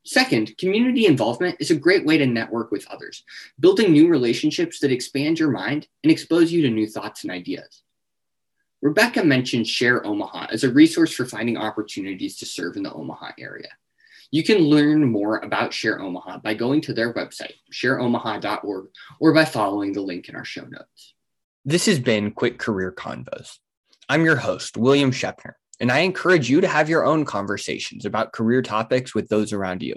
Second, 0.08 0.56
community 0.56 1.04
involvement 1.04 1.56
is 1.60 1.70
a 1.70 1.76
great 1.76 2.06
way 2.06 2.16
to 2.16 2.24
network 2.24 2.71
with 2.71 2.88
others, 2.88 3.25
building 3.60 3.92
new 3.92 4.08
relationships 4.08 4.78
that 4.78 4.90
expand 4.90 5.38
your 5.38 5.50
mind 5.50 5.86
and 6.02 6.10
expose 6.10 6.50
you 6.50 6.62
to 6.62 6.71
new 6.71 6.86
thoughts 6.86 7.25
and 7.25 7.30
ideas. 7.30 7.82
Rebecca 8.80 9.23
mentioned 9.23 9.68
Share 9.68 10.06
Omaha 10.06 10.47
as 10.50 10.64
a 10.64 10.73
resource 10.73 11.12
for 11.12 11.26
finding 11.26 11.58
opportunities 11.58 12.38
to 12.38 12.47
serve 12.47 12.78
in 12.78 12.84
the 12.84 12.92
Omaha 12.92 13.32
area. 13.38 13.68
You 14.30 14.42
can 14.42 14.60
learn 14.60 15.04
more 15.04 15.40
about 15.40 15.75
Share 15.75 16.00
Omaha 16.00 16.38
by 16.38 16.54
going 16.54 16.80
to 16.82 16.94
their 16.94 17.12
website, 17.12 17.56
shareomaha.org, 17.71 18.86
or 19.21 19.34
by 19.34 19.44
following 19.44 19.92
the 19.92 20.00
link 20.00 20.30
in 20.30 20.36
our 20.36 20.44
show 20.47 20.64
notes. 20.64 21.12
This 21.66 21.84
has 21.84 21.99
been 21.99 22.30
Quick 22.30 22.58
Career 22.58 22.92
Convos. 22.92 23.58
I'm 24.08 24.25
your 24.25 24.36
host, 24.36 24.78
William 24.78 25.10
Shepner, 25.10 25.56
and 25.80 25.93
I 25.93 26.00
encourage 26.00 26.50
you 26.50 26.60
to 26.60 26.69
have 26.69 26.88
your 26.88 27.04
own 27.04 27.25
conversations 27.25 28.04
about 28.04 28.32
career 28.32 28.62
topics 28.62 29.14
with 29.14 29.28
those 29.28 29.52
around 29.52 29.82
you. 29.82 29.95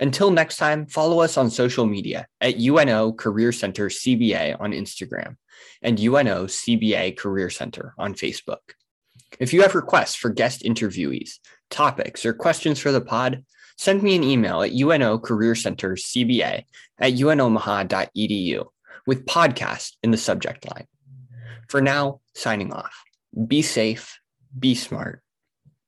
Until 0.00 0.30
next 0.30 0.56
time, 0.56 0.86
follow 0.86 1.20
us 1.20 1.36
on 1.36 1.50
social 1.50 1.86
media 1.86 2.26
at 2.40 2.58
UNO 2.58 3.12
Career 3.12 3.52
Center 3.52 3.88
CBA 3.88 4.60
on 4.60 4.72
Instagram 4.72 5.36
and 5.82 5.98
UNO 5.98 6.46
CBA 6.46 7.16
Career 7.16 7.50
Center 7.50 7.94
on 7.98 8.14
Facebook. 8.14 8.74
If 9.38 9.52
you 9.52 9.62
have 9.62 9.74
requests 9.74 10.16
for 10.16 10.28
guest 10.30 10.62
interviewees, 10.62 11.38
topics, 11.70 12.26
or 12.26 12.32
questions 12.32 12.78
for 12.78 12.92
the 12.92 13.00
pod, 13.00 13.44
send 13.76 14.02
me 14.02 14.16
an 14.16 14.24
email 14.24 14.62
at 14.62 14.72
UNO 14.72 15.18
Career 15.18 15.54
Center 15.54 15.94
CBA 15.94 16.64
at 16.98 17.12
unomaha.edu 17.12 18.66
with 19.06 19.26
podcast 19.26 19.92
in 20.02 20.10
the 20.10 20.16
subject 20.16 20.68
line. 20.70 20.86
For 21.68 21.80
now, 21.80 22.20
signing 22.34 22.72
off. 22.72 23.04
Be 23.46 23.62
safe, 23.62 24.19
be 24.58 24.74
smart, 24.74 25.22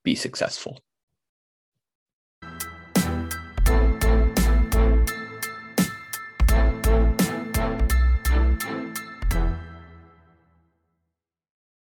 be 0.04 0.14
successful. 0.14 0.80